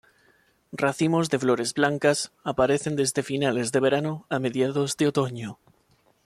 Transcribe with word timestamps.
Racimos 0.81 1.29
de 1.29 1.37
flores 1.37 1.75
blancas 1.75 2.31
aparecen 2.43 2.95
desde 2.95 3.21
finales 3.21 3.71
de 3.71 3.79
verano 3.79 4.25
a 4.31 4.39
mediados 4.39 4.97
de 4.97 5.07
otoño. 5.09 5.59